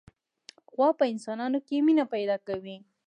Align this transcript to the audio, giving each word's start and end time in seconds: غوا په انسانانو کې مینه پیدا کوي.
غوا 0.73 0.89
په 0.99 1.03
انسانانو 1.13 1.59
کې 1.67 1.85
مینه 1.85 2.05
پیدا 2.13 2.37
کوي. 2.47 2.77